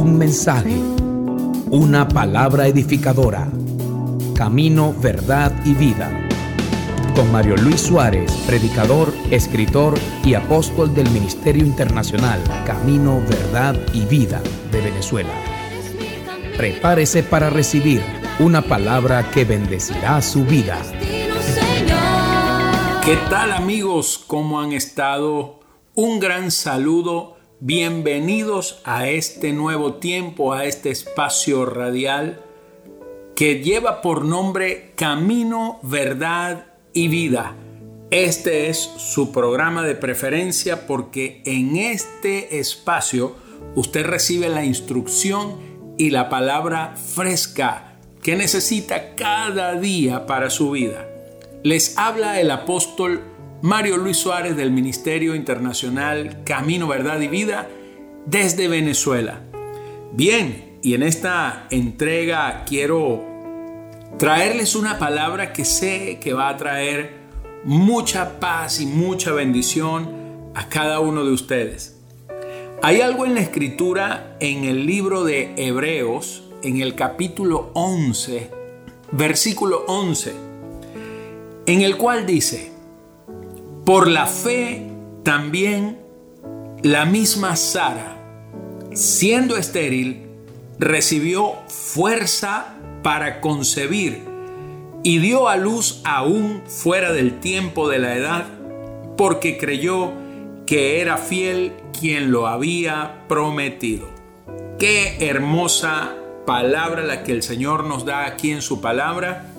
[0.00, 0.78] Un mensaje,
[1.70, 3.50] una palabra edificadora.
[4.34, 6.26] Camino, verdad y vida.
[7.14, 14.40] Con Mario Luis Suárez, predicador, escritor y apóstol del Ministerio Internacional Camino, Verdad y Vida
[14.72, 15.34] de Venezuela.
[16.56, 18.00] Prepárese para recibir
[18.38, 20.80] una palabra que bendecirá su vida.
[23.04, 24.24] ¿Qué tal amigos?
[24.26, 25.60] ¿Cómo han estado?
[25.94, 27.36] Un gran saludo.
[27.62, 32.40] Bienvenidos a este nuevo tiempo, a este espacio radial
[33.36, 37.54] que lleva por nombre Camino, Verdad y Vida.
[38.10, 43.36] Este es su programa de preferencia porque en este espacio
[43.74, 45.58] usted recibe la instrucción
[45.98, 51.06] y la palabra fresca que necesita cada día para su vida.
[51.62, 53.20] Les habla el apóstol
[53.62, 57.68] Mario Luis Suárez del Ministerio Internacional Camino, Verdad y Vida
[58.24, 59.42] desde Venezuela.
[60.12, 63.22] Bien, y en esta entrega quiero
[64.18, 67.20] traerles una palabra que sé que va a traer
[67.64, 72.00] mucha paz y mucha bendición a cada uno de ustedes.
[72.82, 78.50] Hay algo en la escritura en el libro de Hebreos, en el capítulo 11,
[79.12, 80.32] versículo 11,
[81.66, 82.69] en el cual dice,
[83.90, 84.86] por la fe
[85.24, 85.98] también
[86.84, 88.18] la misma Sara,
[88.92, 90.28] siendo estéril,
[90.78, 94.20] recibió fuerza para concebir
[95.02, 98.46] y dio a luz aún fuera del tiempo de la edad,
[99.16, 100.12] porque creyó
[100.66, 104.08] que era fiel quien lo había prometido.
[104.78, 106.14] Qué hermosa
[106.46, 109.52] palabra la que el Señor nos da aquí en su palabra,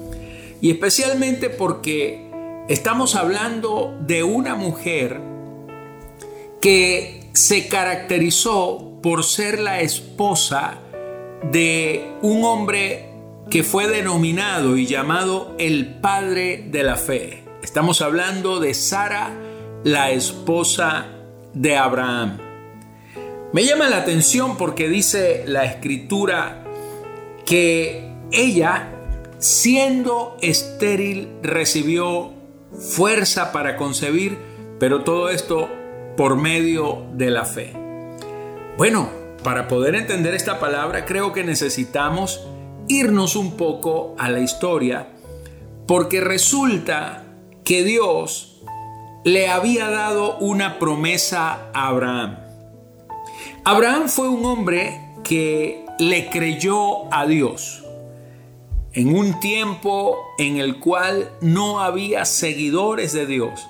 [0.61, 2.30] y especialmente porque
[2.67, 5.19] Estamos hablando de una mujer
[6.61, 10.75] que se caracterizó por ser la esposa
[11.51, 13.09] de un hombre
[13.49, 17.43] que fue denominado y llamado el padre de la fe.
[17.63, 19.31] Estamos hablando de Sara,
[19.83, 21.07] la esposa
[21.53, 22.37] de Abraham.
[23.53, 26.63] Me llama la atención porque dice la escritura
[27.45, 28.93] que ella,
[29.39, 32.39] siendo estéril, recibió
[32.81, 34.37] fuerza para concebir,
[34.79, 35.69] pero todo esto
[36.17, 37.73] por medio de la fe.
[38.77, 39.09] Bueno,
[39.43, 42.45] para poder entender esta palabra creo que necesitamos
[42.87, 45.09] irnos un poco a la historia,
[45.87, 47.23] porque resulta
[47.63, 48.61] que Dios
[49.23, 52.39] le había dado una promesa a Abraham.
[53.63, 57.80] Abraham fue un hombre que le creyó a Dios
[58.93, 63.67] en un tiempo en el cual no había seguidores de Dios.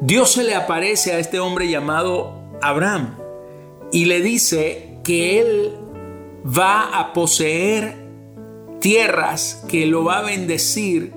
[0.00, 3.16] Dios se le aparece a este hombre llamado Abraham
[3.90, 5.72] y le dice que él
[6.44, 7.96] va a poseer
[8.80, 11.12] tierras, que lo va a bendecir,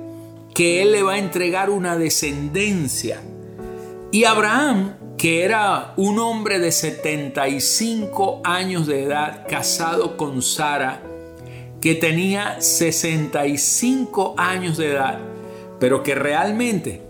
[0.54, 3.22] que él le va a entregar una descendencia.
[4.12, 11.04] Y Abraham, que era un hombre de 75 años de edad, casado con Sara,
[11.82, 15.20] que tenía 65 años de edad,
[15.80, 17.02] pero que realmente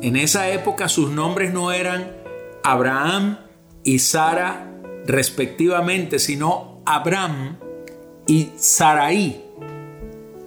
[0.00, 2.12] en esa época sus nombres no eran
[2.62, 3.38] Abraham
[3.82, 4.70] y Sara
[5.06, 7.58] respectivamente, sino Abraham
[8.26, 9.42] y Saraí.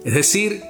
[0.04, 0.62] Es decir,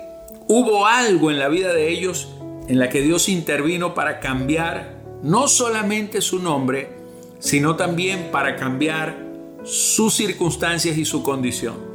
[0.48, 2.32] hubo algo en la vida de ellos
[2.68, 6.96] en la que Dios intervino para cambiar no solamente su nombre,
[7.38, 9.24] sino también para cambiar
[9.62, 11.85] sus circunstancias y su condición.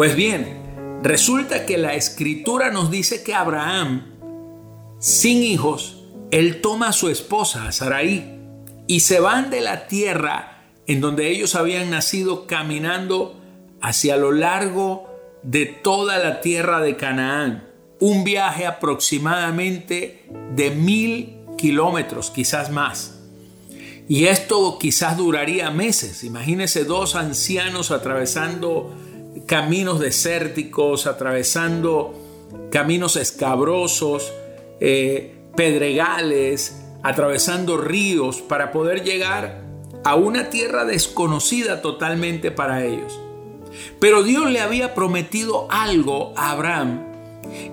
[0.00, 0.46] Pues bien,
[1.02, 4.14] resulta que la escritura nos dice que Abraham,
[4.98, 8.40] sin hijos, él toma a su esposa, a Sarai,
[8.86, 13.38] y se van de la tierra en donde ellos habían nacido caminando
[13.82, 15.06] hacia lo largo
[15.42, 17.68] de toda la tierra de Canaán.
[18.00, 20.24] Un viaje aproximadamente
[20.56, 23.18] de mil kilómetros, quizás más.
[24.08, 26.24] Y esto quizás duraría meses.
[26.24, 28.94] Imagínense dos ancianos atravesando
[29.46, 32.14] caminos desérticos, atravesando
[32.70, 34.32] caminos escabrosos,
[34.80, 39.62] eh, pedregales, atravesando ríos para poder llegar
[40.04, 43.18] a una tierra desconocida totalmente para ellos.
[43.98, 47.06] Pero Dios le había prometido algo a Abraham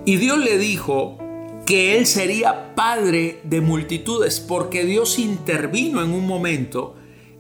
[0.06, 1.18] y Dios le dijo
[1.66, 6.96] que él sería padre de multitudes porque Dios intervino en un momento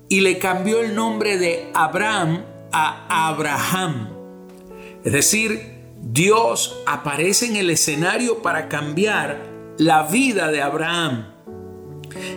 [0.09, 4.09] y le cambió el nombre de Abraham a Abraham.
[5.03, 9.41] Es decir, Dios aparece en el escenario para cambiar
[9.77, 11.27] la vida de Abraham.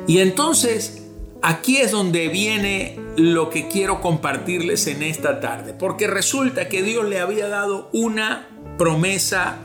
[0.06, 1.06] Y entonces
[1.42, 7.08] aquí es donde viene lo que quiero compartirles en esta tarde, porque resulta que Dios
[7.08, 8.48] le había dado una
[8.78, 9.58] promesa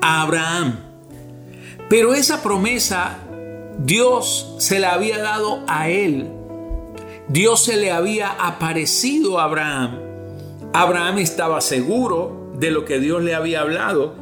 [0.00, 0.78] a Abraham.
[1.88, 3.18] Pero esa promesa
[3.78, 6.30] Dios se la había dado a él.
[7.28, 9.98] Dios se le había aparecido a Abraham.
[10.72, 14.14] Abraham estaba seguro de lo que Dios le había hablado,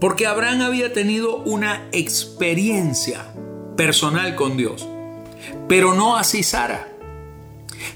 [0.00, 3.32] porque Abraham había tenido una experiencia
[3.76, 4.88] personal con Dios.
[5.68, 6.88] Pero no así Sara.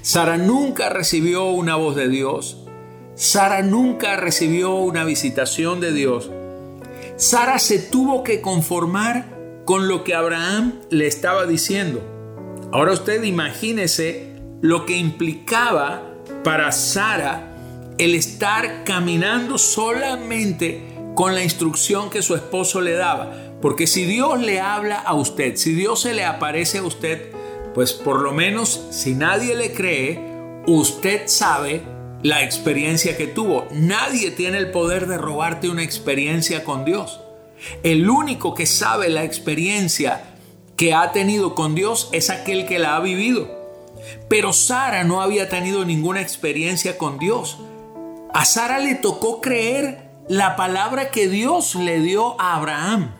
[0.01, 2.65] Sara nunca recibió una voz de Dios.
[3.15, 6.29] Sara nunca recibió una visitación de Dios.
[7.17, 12.01] Sara se tuvo que conformar con lo que Abraham le estaba diciendo.
[12.71, 14.30] Ahora usted imagínese
[14.61, 16.03] lo que implicaba
[16.43, 17.47] para Sara
[17.97, 20.81] el estar caminando solamente
[21.15, 23.35] con la instrucción que su esposo le daba.
[23.61, 27.31] Porque si Dios le habla a usted, si Dios se le aparece a usted,
[27.73, 30.19] pues por lo menos si nadie le cree,
[30.65, 31.81] usted sabe
[32.23, 33.67] la experiencia que tuvo.
[33.71, 37.19] Nadie tiene el poder de robarte una experiencia con Dios.
[37.83, 40.23] El único que sabe la experiencia
[40.75, 43.60] que ha tenido con Dios es aquel que la ha vivido.
[44.27, 47.59] Pero Sara no había tenido ninguna experiencia con Dios.
[48.33, 53.15] A Sara le tocó creer la palabra que Dios le dio a Abraham.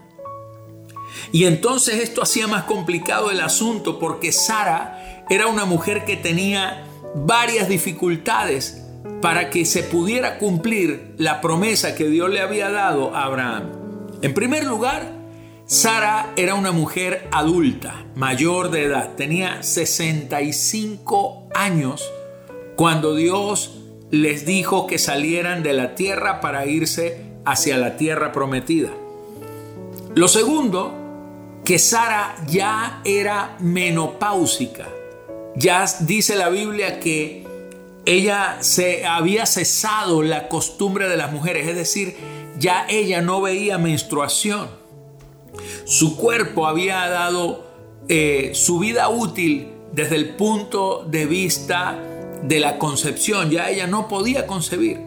[1.32, 6.86] Y entonces esto hacía más complicado el asunto porque Sara era una mujer que tenía
[7.16, 8.82] varias dificultades
[9.22, 13.72] para que se pudiera cumplir la promesa que Dios le había dado a Abraham.
[14.22, 15.21] En primer lugar,
[15.72, 22.12] Sara era una mujer adulta, mayor de edad, tenía 65 años
[22.76, 23.80] cuando Dios
[24.10, 28.90] les dijo que salieran de la tierra para irse hacia la tierra prometida.
[30.14, 30.94] Lo segundo,
[31.64, 34.90] que Sara ya era menopáusica.
[35.56, 37.48] Ya dice la Biblia que
[38.04, 42.18] ella se había cesado la costumbre de las mujeres, es decir,
[42.60, 44.81] ya ella no veía menstruación.
[45.86, 47.66] Su cuerpo había dado
[48.08, 52.00] eh, su vida útil desde el punto de vista
[52.44, 55.00] de la concepción, ya ella no podía concebir.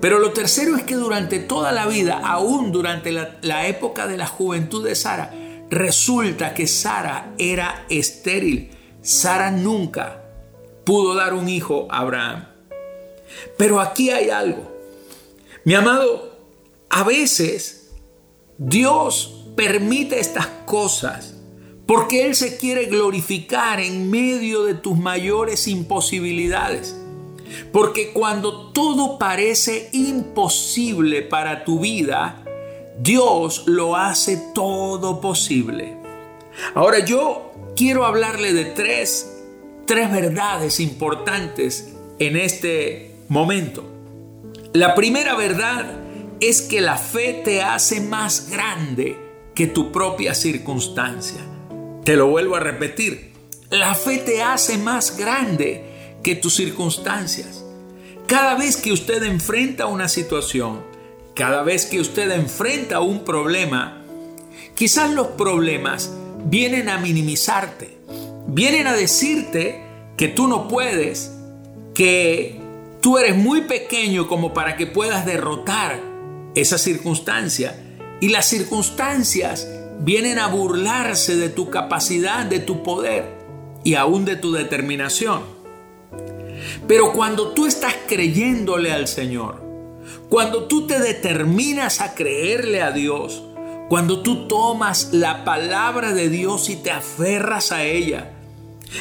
[0.00, 4.16] Pero lo tercero es que durante toda la vida, aún durante la, la época de
[4.16, 5.32] la juventud de Sara,
[5.70, 8.70] resulta que Sara era estéril.
[9.02, 10.24] Sara nunca
[10.84, 12.48] pudo dar un hijo a Abraham.
[13.56, 14.72] Pero aquí hay algo.
[15.64, 16.32] Mi amado,
[16.88, 17.90] a veces
[18.56, 21.34] Dios permite estas cosas
[21.84, 26.94] porque Él se quiere glorificar en medio de tus mayores imposibilidades.
[27.72, 32.44] Porque cuando todo parece imposible para tu vida,
[33.00, 35.96] Dios lo hace todo posible.
[36.76, 39.42] Ahora yo quiero hablarle de tres,
[39.86, 43.82] tres verdades importantes en este momento.
[44.72, 45.96] La primera verdad
[46.38, 49.26] es que la fe te hace más grande
[49.58, 51.40] que tu propia circunstancia.
[52.04, 53.32] Te lo vuelvo a repetir.
[53.70, 55.82] La fe te hace más grande
[56.22, 57.64] que tus circunstancias.
[58.28, 60.84] Cada vez que usted enfrenta una situación,
[61.34, 64.04] cada vez que usted enfrenta un problema,
[64.76, 66.12] quizás los problemas
[66.44, 67.98] vienen a minimizarte,
[68.46, 69.82] vienen a decirte
[70.16, 71.32] que tú no puedes,
[71.96, 72.60] que
[73.00, 76.00] tú eres muy pequeño como para que puedas derrotar
[76.54, 77.87] esa circunstancia.
[78.20, 79.68] Y las circunstancias
[80.00, 83.38] vienen a burlarse de tu capacidad, de tu poder
[83.84, 85.42] y aún de tu determinación.
[86.86, 89.62] Pero cuando tú estás creyéndole al Señor,
[90.28, 93.42] cuando tú te determinas a creerle a Dios,
[93.88, 98.32] cuando tú tomas la palabra de Dios y te aferras a ella,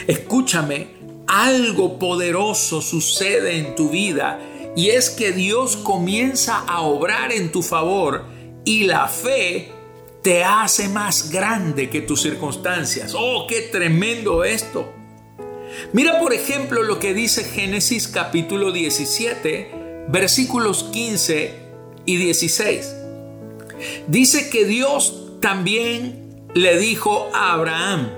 [0.08, 0.96] escúchame,
[1.28, 4.40] algo poderoso sucede en tu vida
[4.76, 8.26] y es que Dios comienza a obrar en tu favor
[8.68, 9.72] y la fe
[10.22, 13.14] te hace más grande que tus circunstancias.
[13.18, 14.92] Oh, qué tremendo esto.
[15.94, 21.54] Mira por ejemplo lo que dice Génesis capítulo 17, versículos 15
[22.06, 22.94] y 16.
[24.08, 28.10] Dice que Dios también le dijo a Abraham,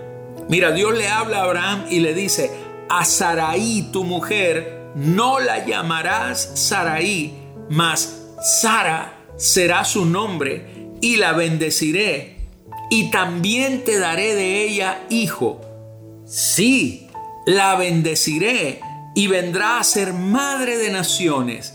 [0.48, 2.50] mira, Dios le habla a Abraham y le dice,
[2.89, 7.38] a Saraí tu mujer no la llamarás Saraí,
[7.70, 12.36] mas Sara será su nombre y la bendeciré,
[12.91, 15.62] y también te daré de ella hijo.
[16.25, 17.08] Sí,
[17.46, 18.81] la bendeciré
[19.15, 21.74] y vendrá a ser madre de naciones.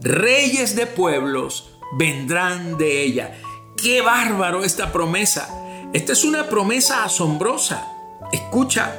[0.00, 3.36] Reyes de pueblos vendrán de ella.
[3.76, 5.48] Qué bárbaro esta promesa.
[5.92, 7.86] Esta es una promesa asombrosa.
[8.32, 8.96] Escucha,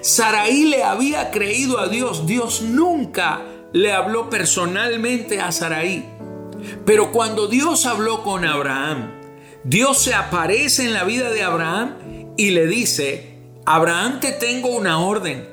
[0.00, 2.26] Saraí le había creído a Dios.
[2.26, 3.42] Dios nunca
[3.72, 6.17] le habló personalmente a Saraí.
[6.84, 9.12] Pero cuando Dios habló con Abraham,
[9.64, 11.94] Dios se aparece en la vida de Abraham
[12.36, 15.48] y le dice, Abraham te tengo una orden.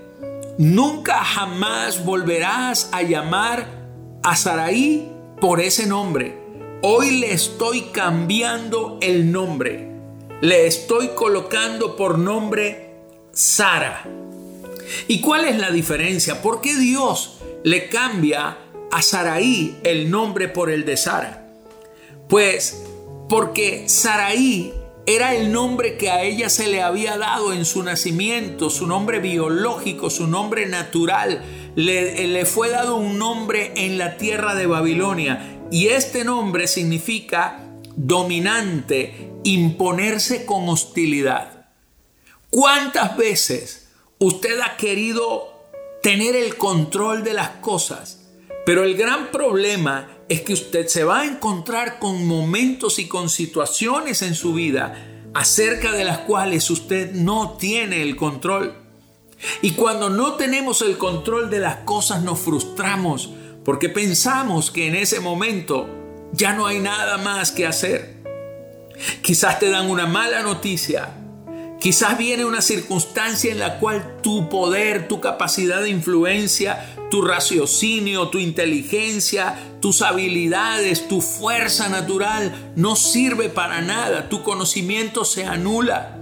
[0.57, 3.67] Nunca jamás volverás a llamar
[4.23, 6.37] a Saraí por ese nombre.
[6.81, 9.91] Hoy le estoy cambiando el nombre.
[10.41, 12.93] Le estoy colocando por nombre
[13.31, 14.05] Sara.
[15.07, 16.41] ¿Y cuál es la diferencia?
[16.41, 18.57] ¿Por qué Dios le cambia
[18.91, 21.47] a Saraí el nombre por el de Sara?
[22.27, 22.83] Pues
[23.29, 24.73] porque Saraí
[25.07, 29.19] era el nombre que a ella se le había dado en su nacimiento, su nombre
[29.19, 31.43] biológico, su nombre natural.
[31.75, 37.63] Le, fue dado un nombre en la tierra de Babilonia y este nombre significa
[37.95, 41.67] dominante, imponerse con hostilidad.
[42.49, 45.53] ¿Cuántas veces usted ha querido
[46.01, 48.24] tener el control de las cosas?
[48.65, 53.29] Pero el gran problema es que usted se va a encontrar con momentos y con
[53.29, 58.73] situaciones en su vida acerca de las cuales usted no tiene el control.
[59.61, 63.29] Y cuando no tenemos el control de las cosas nos frustramos
[63.63, 65.87] porque pensamos que en ese momento
[66.31, 68.15] ya no hay nada más que hacer.
[69.21, 71.09] Quizás te dan una mala noticia,
[71.81, 78.27] quizás viene una circunstancia en la cual tu poder, tu capacidad de influencia, tu raciocinio,
[78.27, 86.17] tu inteligencia, tus habilidades, tu fuerza natural no sirve para nada, tu conocimiento se anula.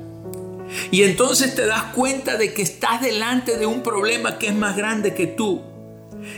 [0.91, 4.77] Y entonces te das cuenta de que estás delante de un problema que es más
[4.77, 5.63] grande que tú.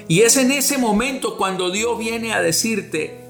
[0.07, 3.25] Y es en ese momento cuando Dios viene a decirte,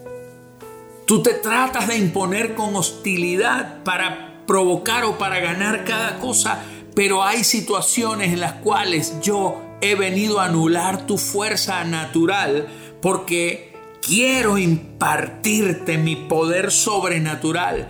[1.08, 6.62] tú te tratas de imponer con hostilidad para provocar o para ganar cada cosa,
[6.94, 12.68] pero hay situaciones en las cuales yo he venido a anular tu fuerza natural
[13.02, 17.88] porque quiero impartirte mi poder sobrenatural.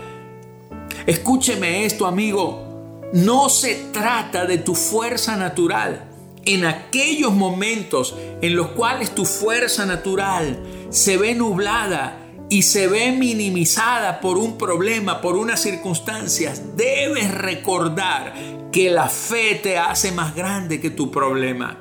[1.06, 3.02] Escúcheme esto, amigo.
[3.14, 6.06] No se trata de tu fuerza natural.
[6.46, 13.12] En aquellos momentos en los cuales tu fuerza natural se ve nublada y se ve
[13.12, 18.34] minimizada por un problema, por unas circunstancias, debes recordar
[18.76, 21.78] que la fe te hace más grande que tu problema.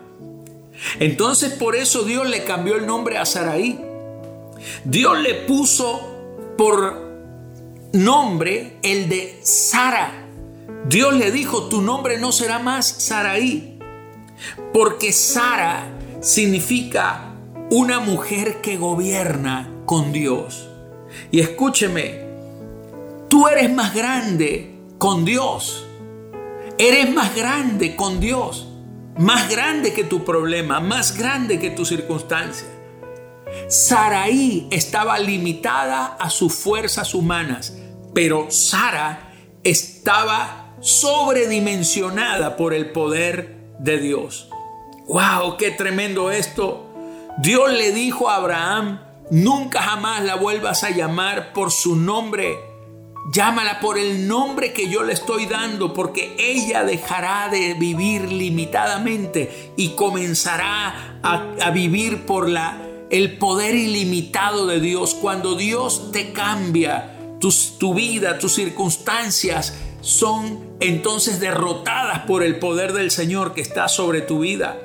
[1.01, 3.81] Entonces por eso Dios le cambió el nombre a Saraí.
[4.85, 7.03] Dios le puso por
[7.93, 10.29] nombre el de Sara.
[10.89, 13.77] Dios le dijo, tu nombre no será más Saraí,
[14.73, 15.89] porque Sara
[16.21, 17.35] significa
[17.73, 20.69] una mujer que gobierna con Dios.
[21.33, 22.21] Y escúcheme,
[23.29, 25.84] tú eres más grande con Dios.
[26.79, 28.69] Eres más grande con Dios.
[29.17, 32.67] Más grande que tu problema, más grande que tu circunstancia.
[33.69, 37.77] Saraí estaba limitada a sus fuerzas humanas,
[38.13, 44.49] pero Sara estaba sobredimensionada por el poder de Dios.
[45.07, 45.57] ¡Wow!
[45.57, 46.91] ¡Qué tremendo esto!
[47.39, 49.01] Dios le dijo a Abraham,
[49.31, 52.74] nunca jamás la vuelvas a llamar por su nombre.
[53.33, 59.73] Llámala por el nombre que yo le estoy dando, porque ella dejará de vivir limitadamente
[59.77, 65.15] y comenzará a, vivir por la el poder ilimitado de Dios.
[65.15, 67.15] Cuando Dios te cambia,
[67.79, 74.21] tu vida, tus circunstancias son entonces derrotadas por el poder del Señor que está sobre
[74.21, 74.77] tu vida.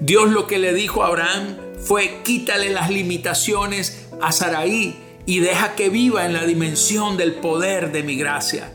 [0.00, 5.74] Dios lo que le dijo a Abraham fue quítale las limitaciones a Saraí y deja
[5.74, 8.72] que viva en la dimensión del poder de mi gracia.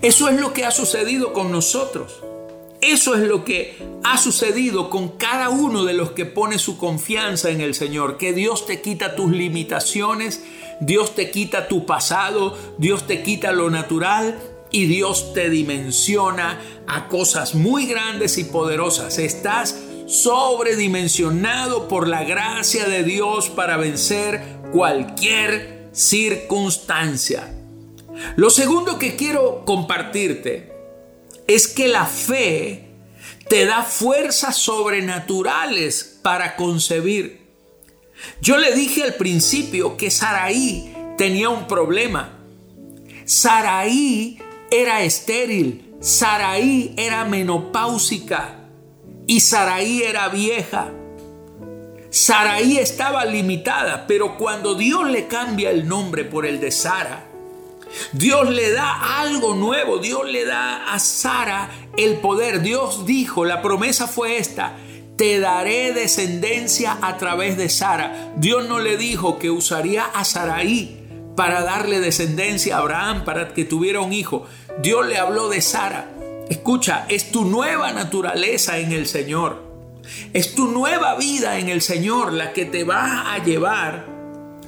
[0.00, 2.22] Eso es lo que ha sucedido con nosotros.
[2.80, 7.50] Eso es lo que ha sucedido con cada uno de los que pone su confianza
[7.50, 10.42] en el Señor, que Dios te quita tus limitaciones,
[10.80, 14.38] Dios te quita tu pasado, Dios te quita lo natural
[14.70, 19.18] y Dios te dimensiona a cosas muy grandes y poderosas.
[19.18, 19.76] Estás
[20.08, 27.54] sobredimensionado por la gracia de Dios para vencer cualquier circunstancia.
[28.36, 30.72] Lo segundo que quiero compartirte
[31.46, 32.88] es que la fe
[33.48, 37.48] te da fuerzas sobrenaturales para concebir.
[38.40, 42.38] Yo le dije al principio que Saraí tenía un problema.
[43.24, 44.38] Saraí
[44.70, 48.68] era estéril, Saraí era menopáusica
[49.26, 50.92] y Saraí era vieja.
[52.10, 57.26] Saraí estaba limitada, pero cuando Dios le cambia el nombre por el de Sara,
[58.12, 62.62] Dios le da algo nuevo, Dios le da a Sara el poder.
[62.62, 64.76] Dios dijo, la promesa fue esta,
[65.16, 68.32] te daré descendencia a través de Sara.
[68.36, 70.98] Dios no le dijo que usaría a Saraí
[71.36, 74.46] para darle descendencia a Abraham, para que tuviera un hijo.
[74.80, 76.10] Dios le habló de Sara.
[76.48, 79.67] Escucha, es tu nueva naturaleza en el Señor.
[80.32, 84.06] Es tu nueva vida en el Señor la que te va a llevar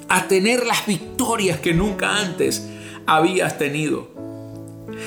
[0.09, 2.67] a tener las victorias que nunca antes
[3.05, 4.09] habías tenido.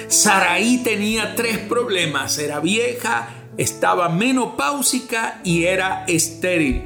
[0.09, 2.39] Saraí tenía tres problemas.
[2.39, 6.85] Era vieja, estaba menopáusica y era estéril.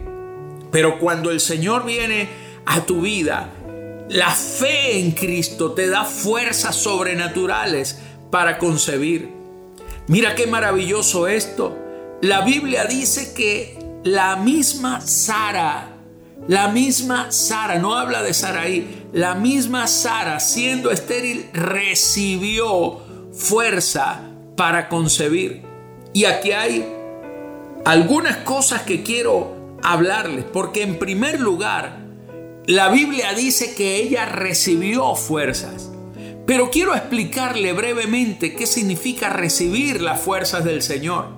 [0.70, 2.28] Pero cuando el Señor viene
[2.66, 3.50] a tu vida,
[4.08, 7.98] la fe en Cristo te da fuerzas sobrenaturales
[8.30, 9.30] para concebir.
[10.06, 11.76] Mira qué maravilloso esto.
[12.20, 15.98] La Biblia dice que la misma Sara,
[16.48, 22.98] la misma Sara, no habla de Saraí, la misma Sara siendo estéril recibió
[23.32, 24.20] fuerza
[24.56, 25.62] para concebir.
[26.12, 26.92] Y aquí hay
[27.84, 32.00] algunas cosas que quiero hablarles, porque en primer lugar,
[32.66, 35.88] la Biblia dice que ella recibió fuerzas.
[36.46, 41.37] Pero quiero explicarle brevemente qué significa recibir las fuerzas del Señor.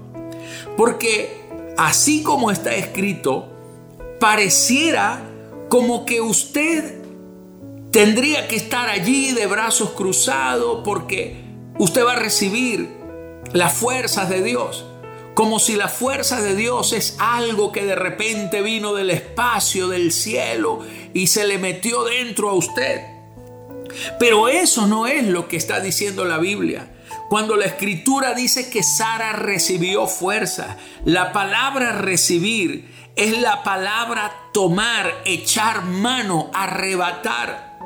[0.77, 1.41] Porque
[1.77, 3.49] así como está escrito,
[4.19, 5.23] pareciera
[5.69, 7.01] como que usted
[7.91, 11.37] tendría que estar allí de brazos cruzados porque
[11.79, 12.89] usted va a recibir
[13.53, 14.85] las fuerzas de Dios.
[15.35, 20.13] Como si la fuerza de Dios es algo que de repente vino del espacio, del
[20.13, 20.81] cielo,
[21.15, 23.01] y se le metió dentro a usted.
[24.19, 26.91] Pero eso no es lo que está diciendo la Biblia.
[27.31, 35.23] Cuando la escritura dice que Sara recibió fuerza, la palabra recibir es la palabra tomar,
[35.25, 37.79] echar mano, arrebatar.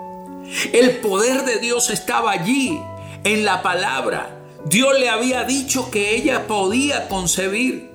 [0.73, 2.81] El poder de Dios estaba allí
[3.23, 4.35] en la palabra.
[4.65, 7.91] Dios le había dicho que ella podía concebir.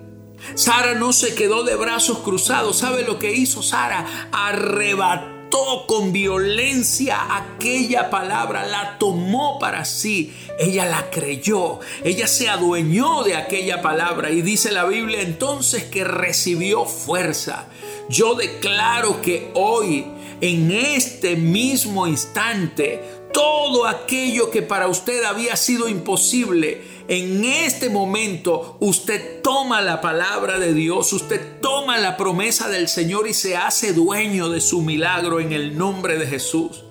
[0.54, 2.78] Sara no se quedó de brazos cruzados.
[2.78, 4.06] ¿Sabe lo que hizo Sara?
[4.32, 5.39] Arrebató
[5.88, 13.36] con violencia aquella palabra, la tomó para sí, ella la creyó, ella se adueñó de
[13.36, 17.68] aquella palabra y dice la Biblia entonces que recibió fuerza.
[18.10, 20.06] Yo declaro que hoy,
[20.42, 28.78] en este mismo instante, todo aquello que para usted había sido imposible, en este momento
[28.80, 33.94] usted toma la palabra de Dios, usted toma la promesa del Señor y se hace
[33.94, 36.84] dueño de su milagro en el nombre de Jesús.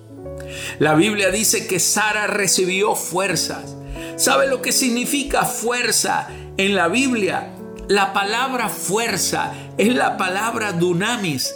[0.77, 3.77] La Biblia dice que Sara recibió fuerzas.
[4.17, 6.27] ¿Sabe lo que significa fuerza
[6.57, 7.53] en la Biblia?
[7.87, 11.55] La palabra fuerza es la palabra dunamis.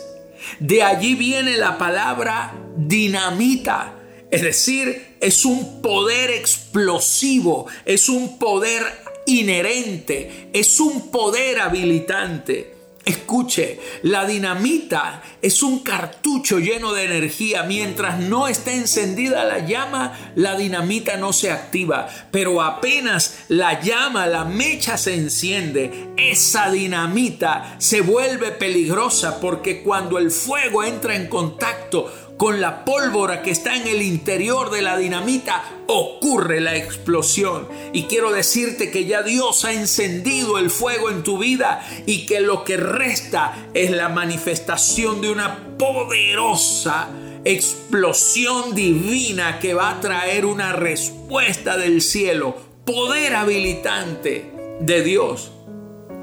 [0.59, 3.95] De allí viene la palabra dinamita.
[4.33, 8.81] Es decir, es un poder explosivo, es un poder
[9.27, 12.73] inherente, es un poder habilitante.
[13.05, 17.63] Escuche, la dinamita es un cartucho lleno de energía.
[17.63, 22.07] Mientras no esté encendida la llama, la dinamita no se activa.
[22.31, 30.17] Pero apenas la llama, la mecha se enciende, esa dinamita se vuelve peligrosa porque cuando
[30.17, 34.97] el fuego entra en contacto con la pólvora que está en el interior de la
[34.97, 37.67] dinamita, ocurre la explosión.
[37.93, 42.41] Y quiero decirte que ya Dios ha encendido el fuego en tu vida y que
[42.41, 47.09] lo que resta es la manifestación de una poderosa
[47.45, 55.51] explosión divina que va a traer una respuesta del cielo, poder habilitante de Dios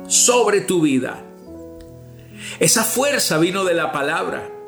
[0.08, 1.22] sobre tu vida.
[2.58, 4.59] Esa fuerza vino de la palabra.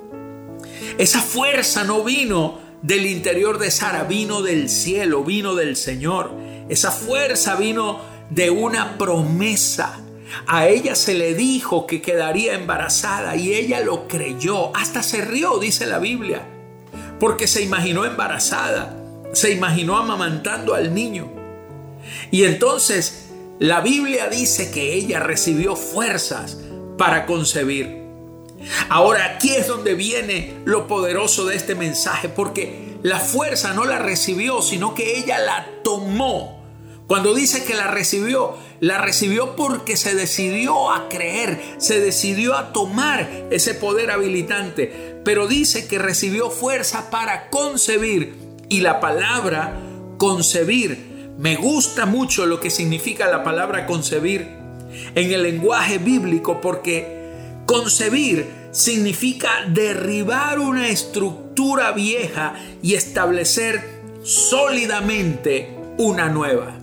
[0.98, 6.33] Esa fuerza no vino del interior de Sara, vino del cielo, vino del Señor.
[6.68, 8.00] Esa fuerza vino
[8.31, 10.00] de una promesa.
[10.46, 14.74] A ella se le dijo que quedaría embarazada y ella lo creyó.
[14.76, 16.42] Hasta se rió, dice la Biblia,
[17.20, 18.96] porque se imaginó embarazada,
[19.33, 21.31] se imaginó amamantando al niño.
[22.31, 26.59] Y entonces la Biblia dice que ella recibió fuerzas
[26.98, 28.01] para concebir.
[28.88, 33.98] Ahora aquí es donde viene lo poderoso de este mensaje, porque la fuerza no la
[33.98, 36.62] recibió, sino que ella la tomó.
[37.07, 42.72] Cuando dice que la recibió, la recibió porque se decidió a creer, se decidió a
[42.72, 48.35] tomar ese poder habilitante, pero dice que recibió fuerza para concebir
[48.68, 49.79] y la palabra
[50.16, 51.33] concebir.
[51.38, 54.48] Me gusta mucho lo que significa la palabra concebir
[55.14, 57.21] en el lenguaje bíblico porque
[57.72, 66.74] Concebir significa derribar una estructura vieja y establecer sólidamente una nueva.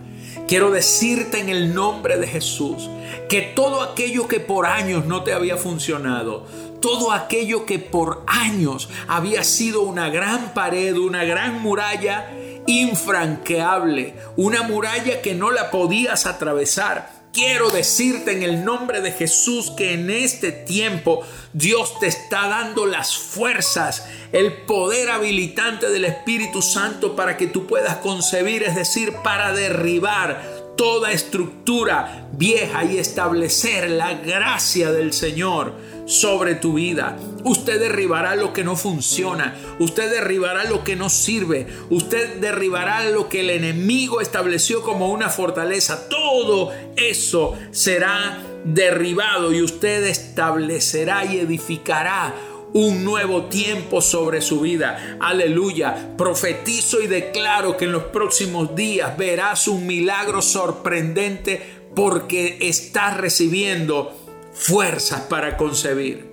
[0.48, 2.90] Quiero decirte en el nombre de Jesús
[3.30, 6.48] que todo aquello que por años no te había funcionado,
[6.82, 12.32] todo aquello que por años había sido una gran pared, una gran muralla
[12.66, 19.72] infranqueable, una muralla que no la podías atravesar, Quiero decirte en el nombre de Jesús
[19.78, 21.22] que en este tiempo
[21.54, 27.68] Dios te está dando las fuerzas, el poder habilitante del Espíritu Santo para que tú
[27.68, 30.42] puedas concebir, es decir, para derribar
[30.76, 35.76] toda estructura vieja y establecer la gracia del Señor
[36.10, 37.18] sobre tu vida.
[37.44, 39.56] Usted derribará lo que no funciona.
[39.78, 41.68] Usted derribará lo que no sirve.
[41.92, 46.10] Usted derribará lo que el enemigo estableció como una fortaleza.
[46.10, 52.34] Todo eso será derribado y usted establecerá y edificará
[52.74, 55.18] un nuevo tiempo sobre su vida.
[55.20, 56.16] Aleluya.
[56.18, 61.62] Profetizo y declaro que en los próximos días verás un milagro sorprendente
[61.96, 64.29] porque estás recibiendo
[64.60, 66.30] fuerzas para concebir.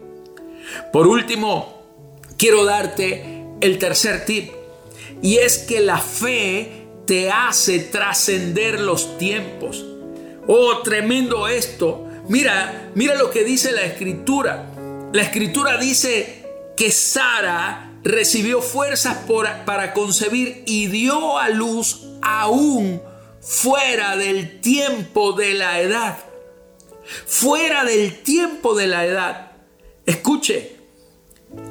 [0.93, 1.83] Por último,
[2.37, 4.51] quiero darte el tercer tip
[5.23, 9.85] y es que la fe te hace trascender los tiempos.
[10.49, 12.09] Oh, tremendo esto.
[12.29, 14.73] Mira, mira lo que dice la escritura.
[15.13, 16.45] La escritura dice
[16.77, 19.19] que Sara recibió fuerzas
[19.65, 23.01] para concebir y dio a luz aún
[23.41, 26.26] fuera del tiempo de la edad
[27.27, 29.53] fuera del tiempo de la edad.
[30.05, 30.77] Escuche,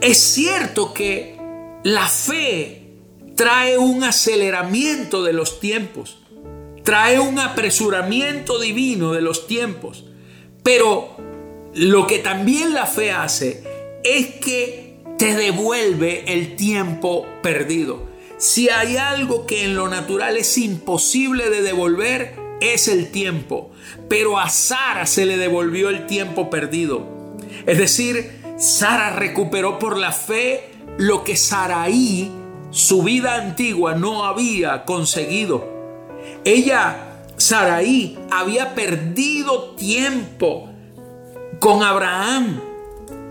[0.01, 1.37] es cierto que
[1.83, 2.85] la fe
[3.35, 6.19] trae un aceleramiento de los tiempos,
[6.83, 10.05] trae un apresuramiento divino de los tiempos,
[10.63, 11.15] pero
[11.73, 13.63] lo que también la fe hace
[14.03, 18.07] es que te devuelve el tiempo perdido.
[18.37, 23.71] Si hay algo que en lo natural es imposible de devolver, es el tiempo.
[24.09, 27.05] Pero a Sara se le devolvió el tiempo perdido.
[27.65, 32.31] Es decir, Sara recuperó por la fe lo que Saraí,
[32.71, 35.67] su vida antigua, no había conseguido.
[36.43, 40.69] Ella, Saraí, había perdido tiempo
[41.59, 42.61] con Abraham.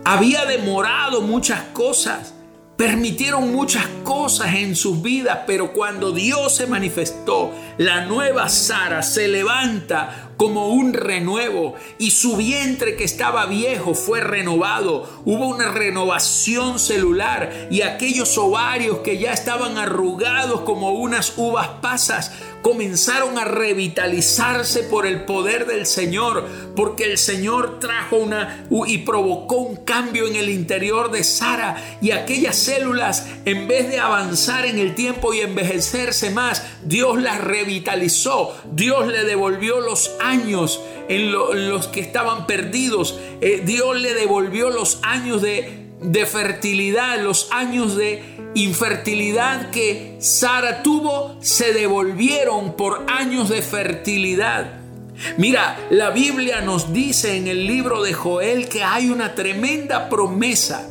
[0.04, 2.33] Había demorado muchas cosas
[2.76, 9.28] permitieron muchas cosas en sus vidas, pero cuando Dios se manifestó, la nueva Sara se
[9.28, 15.08] levanta como un renuevo y su vientre que estaba viejo fue renovado.
[15.24, 22.32] Hubo una renovación celular y aquellos ovarios que ya estaban arrugados como unas uvas pasas
[22.64, 29.56] comenzaron a revitalizarse por el poder del Señor, porque el Señor trajo una y provocó
[29.56, 34.78] un cambio en el interior de Sara y aquellas células en vez de avanzar en
[34.78, 41.88] el tiempo y envejecerse más, Dios las revitalizó, Dios le devolvió los años en, los
[41.88, 48.22] que estaban perdidos, eh, Dios le devolvió los años de, de fertilidad, los años de
[48.54, 54.80] infertilidad que Sara tuvo se devolvieron por años de fertilidad.
[55.38, 60.88] Mira, la Biblia nos dice en el libro de Joel que hay una tremenda promesa.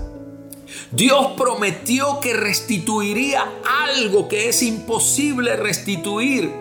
[0.91, 3.45] Dios prometió que restituiría
[3.85, 6.51] algo que es imposible restituir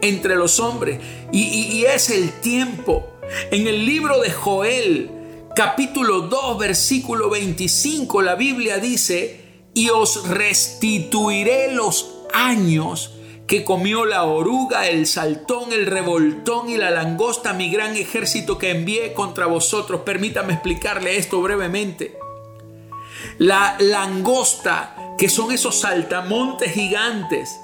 [0.00, 3.06] entre los hombres y, y es el tiempo.
[3.50, 5.19] En el libro de Joel,
[5.62, 13.12] capítulo 2, versículo 25, la Biblia dice, y os restituiré los años
[13.46, 18.70] que comió la oruga, el saltón, el revoltón y la langosta, mi gran ejército que
[18.70, 20.00] envié contra vosotros.
[20.00, 22.16] Permítame explicarle esto brevemente.
[23.36, 27.60] La langosta, que son esos saltamontes gigantes,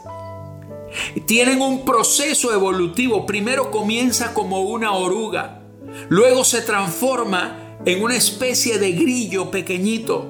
[1.24, 3.24] tienen un proceso evolutivo.
[3.24, 5.62] Primero comienza como una oruga,
[6.11, 10.27] luego se transforma en una especie de grillo pequeñito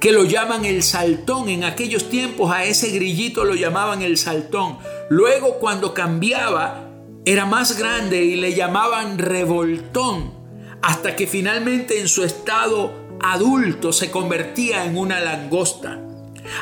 [0.00, 1.50] que lo llaman el saltón.
[1.50, 4.78] En aquellos tiempos a ese grillito lo llamaban el saltón.
[5.10, 6.88] Luego cuando cambiaba
[7.24, 10.32] era más grande y le llamaban revoltón,
[10.80, 16.00] hasta que finalmente en su estado adulto se convertía en una langosta.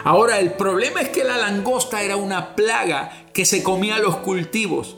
[0.02, 4.96] Ahora el problema es que la langosta era una plaga que se comía los cultivos.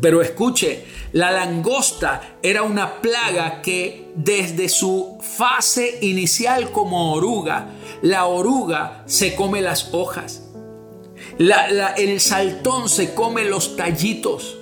[0.00, 7.68] Pero escuche, la langosta era una plaga que desde su fase inicial como oruga,
[8.02, 10.42] la oruga se come las hojas.
[11.38, 14.56] el saltón se come los tallitos.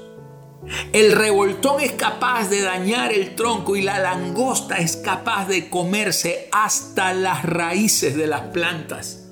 [0.92, 6.48] El revoltón es capaz de dañar el tronco y la langosta es capaz de comerse
[6.50, 9.28] hasta las raíces de las plantas.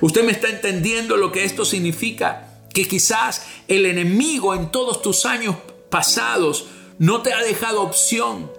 [0.00, 2.46] ¿Usted me está entendiendo lo que esto significa?
[2.72, 5.56] que quizás el enemigo en todos tus años
[5.90, 8.50] pasados no te ha dejado opción,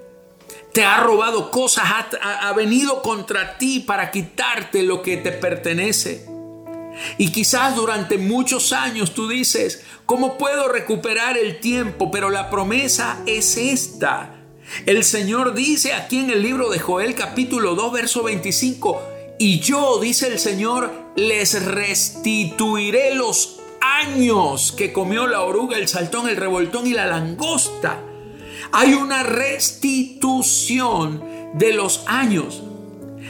[0.74, 1.86] te ha robado cosas,
[2.22, 6.28] ha, venido contra ti para quitarte lo que te pertenece.
[7.18, 12.10] Y quizás durante muchos años tú dices, ¿cómo puedo recuperar el tiempo?
[12.10, 14.36] Pero la promesa es esta.
[14.86, 19.02] El Señor dice aquí en el libro de Joel capítulo 2 verso 25,
[19.38, 26.30] y yo, dice el Señor, les restituiré los años que comió la oruga, el saltón,
[26.30, 28.00] el revoltón y la langosta.
[28.72, 31.22] Hay una restitución
[31.54, 32.64] de los años.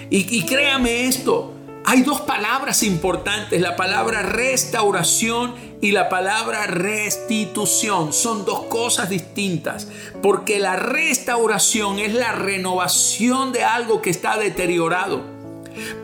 [0.09, 1.53] Y, créame esto,
[1.85, 8.11] hay dos palabras importantes, la palabra restauración y la palabra restitución.
[8.11, 9.87] Son dos cosas distintas,
[10.21, 15.40] porque la restauración es la renovación de algo que está deteriorado.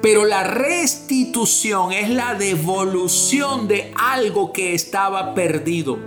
[0.02, 5.98] Pero la restitución es la devolución de algo que estaba perdido.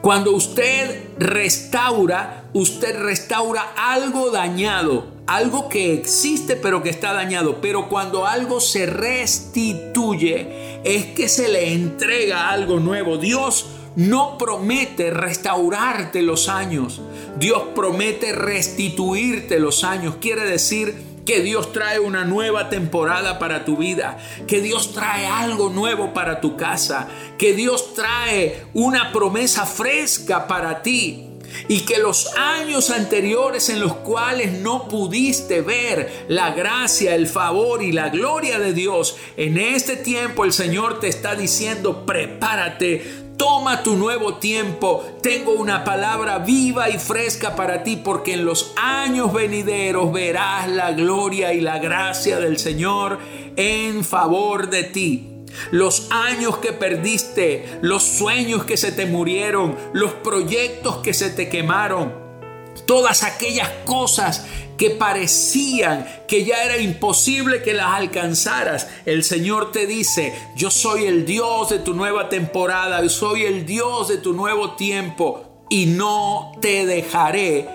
[0.00, 7.60] Cuando usted restaura, usted restaura algo dañado, algo que existe pero que está dañado.
[7.60, 13.18] Pero cuando algo se restituye, es que se le entrega algo nuevo.
[13.18, 17.00] Dios no promete restaurarte los años.
[17.38, 20.16] Dios promete restituirte los años.
[20.20, 25.70] Quiere decir que Dios trae una nueva temporada para tu vida, que Dios trae algo
[25.70, 27.06] nuevo para tu casa,
[27.38, 31.28] que Dios trae una promesa fresca para ti.
[31.68, 37.80] Y que los años anteriores en los cuales no pudiste ver la gracia, el favor
[37.82, 43.82] y la gloria de Dios, en este tiempo el Señor te está diciendo, prepárate, Toma
[43.82, 45.02] tu nuevo tiempo.
[45.22, 50.92] Tengo una palabra viva y fresca para ti porque en los años venideros verás la
[50.92, 53.18] gloria y la gracia del Señor
[53.56, 55.26] en favor de ti.
[55.70, 61.48] Los años que perdiste, los sueños que se te murieron, los proyectos que se te
[61.48, 62.12] quemaron,
[62.84, 64.44] todas aquellas cosas
[64.80, 71.04] que parecían que ya era imposible que las alcanzaras, el Señor te dice, yo soy
[71.04, 75.84] el Dios de tu nueva temporada, yo soy el Dios de tu nuevo tiempo y
[75.84, 77.68] no te dejaré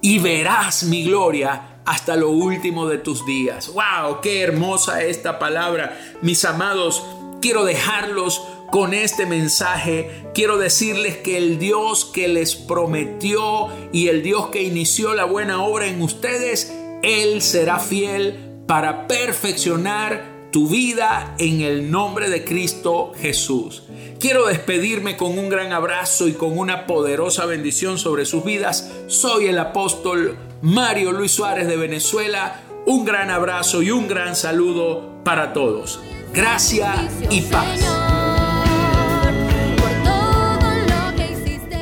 [0.00, 3.70] y verás mi gloria hasta lo último de tus días.
[3.74, 4.22] ¡Wow!
[4.22, 6.00] ¡Qué hermosa esta palabra!
[6.22, 7.04] Mis amados,
[7.42, 14.22] quiero dejarlos con este mensaje quiero decirles que el Dios que les prometió y el
[14.22, 21.34] Dios que inició la buena obra en ustedes, Él será fiel para perfeccionar tu vida
[21.38, 23.84] en el nombre de Cristo Jesús.
[24.18, 28.90] Quiero despedirme con un gran abrazo y con una poderosa bendición sobre sus vidas.
[29.06, 32.60] Soy el apóstol Mario Luis Suárez de Venezuela.
[32.86, 36.00] Un gran abrazo y un gran saludo para todos.
[36.32, 38.07] Gracias y paz.